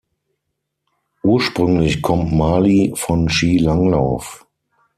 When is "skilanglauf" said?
3.29-4.47